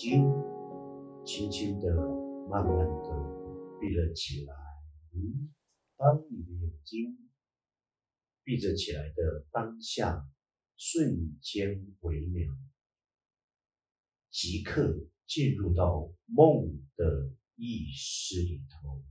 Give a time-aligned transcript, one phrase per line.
[0.00, 0.22] 睛，
[1.24, 1.92] 轻轻的、
[2.48, 4.54] 慢慢的闭了起来。
[5.96, 7.28] 当你的眼睛
[8.44, 10.24] 闭着起来的当下，
[10.76, 12.56] 瞬间微秒，
[14.30, 19.02] 即刻进入到梦的意识里头。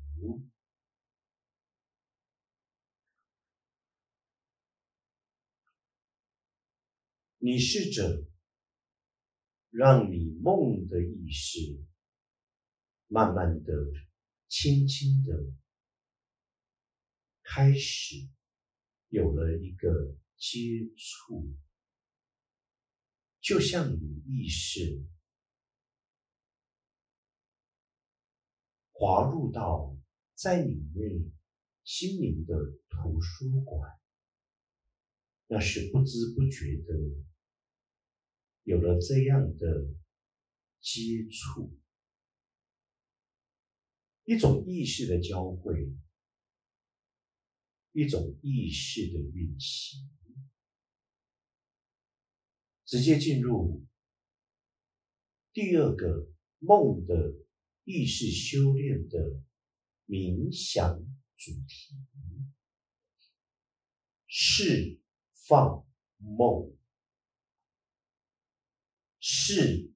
[7.40, 8.26] 你试着
[9.70, 11.60] 让你梦的意识
[13.08, 13.74] 慢慢的、
[14.48, 15.34] 轻轻的
[17.44, 18.16] 开始
[19.10, 20.60] 有了一个接
[20.96, 21.54] 触，
[23.42, 25.04] 就像你意识
[28.94, 29.98] 滑入到
[30.34, 31.30] 在你内
[31.84, 32.56] 心灵的
[32.90, 33.92] 图书馆。
[35.48, 36.94] 那是不知不觉的
[38.64, 39.88] 有了这样的
[40.90, 41.78] 接触，
[44.24, 45.94] 一种意识的交汇，
[47.92, 50.10] 一种意识的运行，
[52.86, 53.86] 直接进入
[55.52, 57.34] 第二个梦的
[57.84, 59.44] 意识修炼的
[60.06, 60.98] 冥想
[61.36, 61.98] 主题
[64.28, 65.02] 释。
[65.48, 66.78] 放梦，
[69.22, 69.94] 释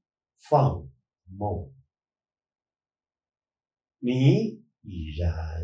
[0.51, 0.85] 放
[1.29, 1.73] 梦，
[3.99, 5.63] 你已然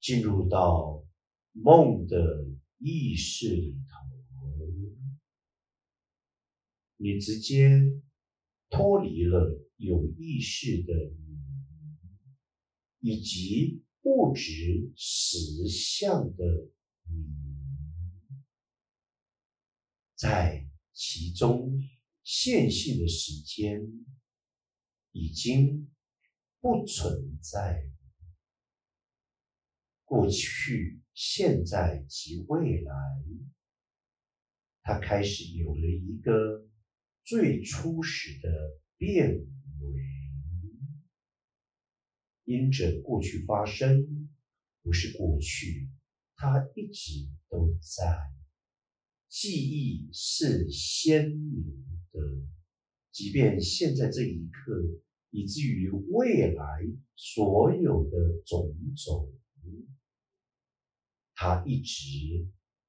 [0.00, 1.06] 进入到
[1.52, 2.18] 梦的
[2.78, 3.94] 意识里头，
[6.96, 8.02] 你直接
[8.68, 10.92] 脱离了有意识的
[12.98, 16.44] 你，以及物质实相的
[17.04, 17.38] 你。
[20.16, 21.80] 在其中，
[22.22, 23.80] 线性的时间
[25.12, 25.90] 已经
[26.60, 27.82] 不存在。
[30.04, 32.94] 过去、现在及未来，
[34.82, 36.68] 它开始有了一个
[37.24, 38.50] 最初始的
[38.96, 40.10] 变为。
[42.44, 44.04] 因着过去发生，
[44.82, 45.88] 不是过去，
[46.34, 48.39] 它一直都在。
[49.30, 51.64] 记忆是鲜明
[52.10, 52.20] 的，
[53.12, 54.72] 即便现在这一刻，
[55.30, 56.64] 以至于未来
[57.14, 59.32] 所有的种种，
[61.36, 62.48] 它一直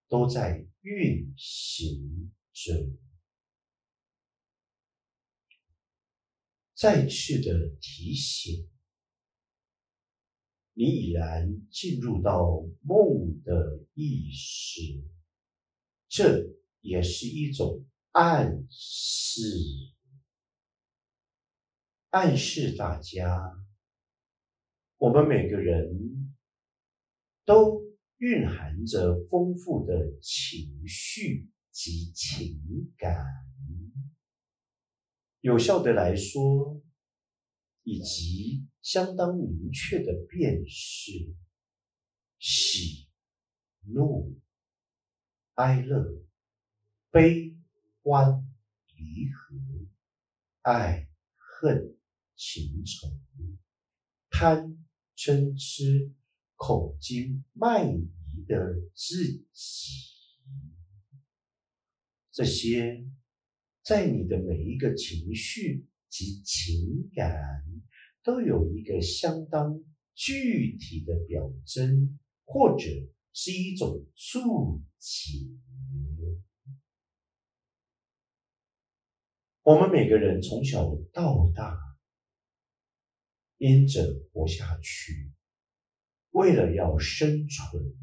[0.10, 2.92] 都在运行着。
[6.74, 8.68] 再次的提醒，
[10.74, 15.04] 你已然进入到梦的意识。
[16.12, 16.46] 这
[16.82, 19.40] 也是一种暗示，
[22.10, 23.40] 暗示大家，
[24.98, 26.36] 我们每个人
[27.46, 27.82] 都
[28.18, 33.26] 蕴含着丰富的情绪及情感，
[35.40, 36.84] 有效的来说，
[37.84, 41.34] 以及相当明确的辨识，
[42.38, 43.08] 喜
[43.86, 44.38] 怒。
[45.62, 46.04] 哀乐、
[47.12, 47.56] 悲
[48.02, 48.44] 欢、
[48.98, 49.56] 离合、
[50.64, 51.96] 爱恨
[52.36, 53.16] 情仇、
[54.32, 54.76] 贪
[55.16, 56.12] 嗔痴、
[56.56, 59.24] 恐惊慢疑的自
[59.54, 59.92] 己，
[62.32, 63.06] 这些
[63.84, 67.64] 在你的每一个情绪及情感，
[68.24, 69.80] 都有一个相当
[70.16, 72.88] 具体的表征，或者。
[73.34, 75.48] 是一种注解。
[79.64, 81.78] 我们每个人从小到大，
[83.58, 84.04] 因着
[84.34, 85.32] 活下去，
[86.32, 87.96] 为了要生存，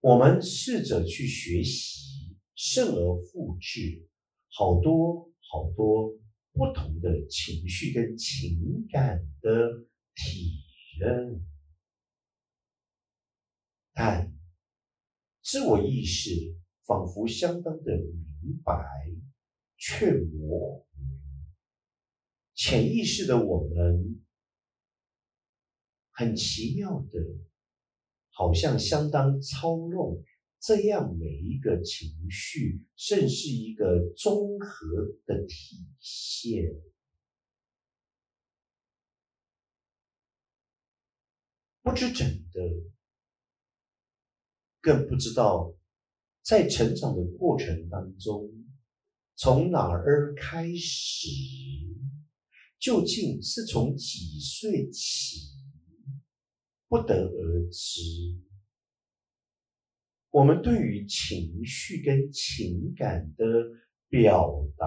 [0.00, 4.08] 我们试着去学习，甚而复制
[4.48, 6.10] 好多好多
[6.52, 9.50] 不同的情绪跟情感的
[10.16, 10.64] 体
[10.98, 11.40] 验。
[14.02, 14.32] 但
[15.42, 16.30] 自我意识
[16.86, 18.72] 仿佛相当的明白，
[19.76, 20.86] 却模糊。
[22.54, 24.24] 潜意识的我们，
[26.12, 27.20] 很奇妙的，
[28.30, 30.24] 好像相当操弄
[30.60, 34.86] 这样每一个情绪，甚是一个综合
[35.26, 36.64] 的体现。
[41.82, 42.60] 不知怎的。
[44.80, 45.74] 更不知道，
[46.42, 48.50] 在成长的过程当中，
[49.36, 51.28] 从哪儿开始？
[52.78, 55.48] 究竟是从几岁起？
[56.88, 58.00] 不得而知。
[60.30, 63.44] 我们对于情绪跟情感的
[64.08, 64.86] 表达，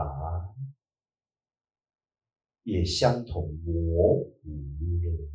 [2.63, 4.39] 也相同模糊
[5.03, 5.29] 了，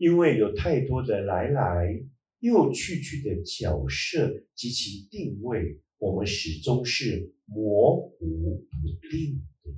[0.00, 2.02] 因为有太多的来来
[2.38, 9.70] 又去去的角色及其定位，我们始终是模糊不定的。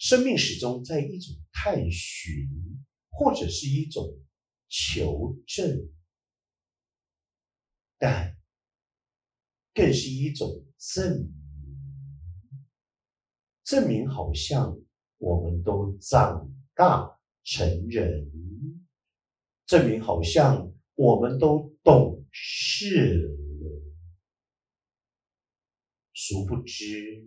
[0.00, 2.48] 生命始终在一种探寻，
[3.08, 4.18] 或者是一种
[4.68, 5.88] 求证。
[7.98, 8.36] 但
[9.72, 11.32] 更是一种证明，
[13.62, 14.76] 证明好像
[15.18, 18.28] 我们都长大成人，
[19.66, 23.36] 证明好像我们都懂事了。
[26.12, 27.26] 殊不知，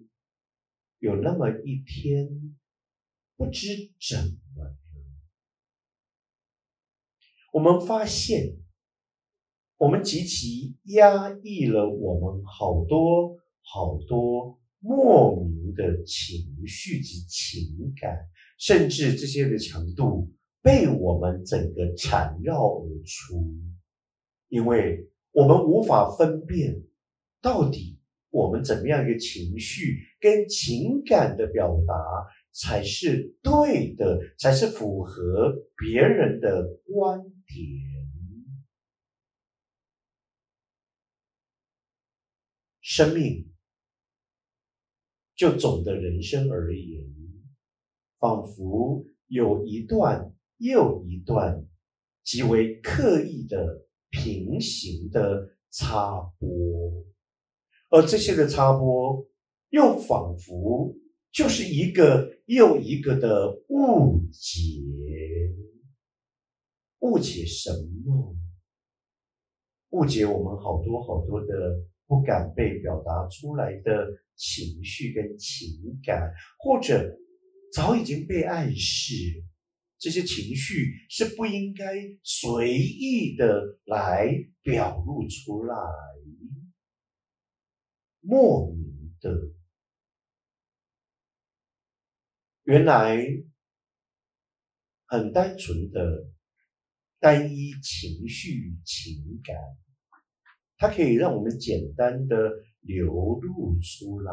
[1.00, 2.56] 有那么一天，
[3.36, 4.78] 不知怎么了，
[7.54, 8.58] 我们发现。
[9.78, 18.28] 我们极其压抑了我们好多好多莫名的情绪及情感，
[18.58, 20.30] 甚至这些的强度
[20.62, 23.54] 被我们整个缠绕而出，
[24.48, 26.84] 因为我们无法分辨
[27.42, 31.94] 到底我们怎么样一个情绪跟情感的表达
[32.52, 37.30] 才是对的，才是符合别人的观点。
[42.82, 43.48] 生命，
[45.36, 47.06] 就总的人生而言，
[48.18, 51.66] 仿佛有一段又一段
[52.24, 57.06] 极为刻意的平行的插播，
[57.90, 59.28] 而这些的插播，
[59.72, 60.96] 又仿佛
[61.32, 64.82] 就是一个又一个的误解。
[67.00, 67.72] 误解什
[68.06, 68.36] 么？
[69.90, 71.56] 误解我们好多好多的。
[72.10, 75.70] 不敢被表达出来的情绪跟情
[76.04, 77.16] 感，或者
[77.72, 79.14] 早已经被暗示，
[80.00, 81.94] 这些情绪是不应该
[82.24, 84.30] 随意的来
[84.62, 85.76] 表露出来，
[88.22, 89.30] 莫名的，
[92.64, 93.18] 原来
[95.06, 96.30] 很单纯的
[97.20, 99.56] 单一情绪情感。
[100.78, 102.38] 它可以让我们简单的
[102.80, 103.12] 流
[103.42, 104.32] 露出来，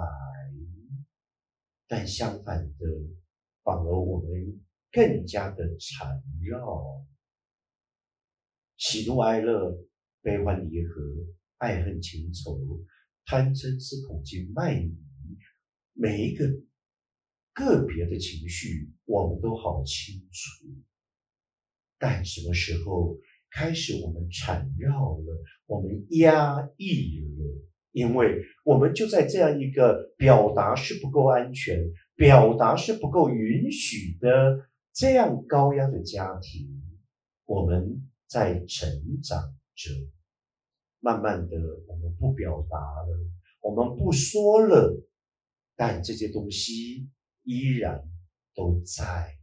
[1.89, 2.87] 但相反的，
[3.65, 4.61] 反而我们
[4.97, 6.09] 更加的缠
[6.43, 7.05] 绕。
[8.79, 9.77] 喜怒哀乐、
[10.23, 11.03] 悲欢离合、
[11.59, 12.59] 爱恨情仇、
[13.27, 14.97] 贪嗔痴恐惧慢疑，
[15.93, 16.47] 每一个
[17.53, 20.67] 个别的情绪，我们都好清楚。
[21.99, 23.19] 但什么时候？
[23.49, 31.79] 开始，我们缠绕了，我们压抑了，因为我们就在这样一个表达是不够安全、
[32.15, 36.67] 表达是不够允许的这样高压的家庭，
[37.45, 38.89] 我们在成
[39.23, 39.91] 长着。
[41.01, 41.55] 慢慢的，
[41.87, 43.31] 我们不表达了，
[43.61, 45.07] 我们不说了，
[45.77, 47.11] 但这些东西
[47.43, 48.09] 依然
[48.55, 49.36] 都在。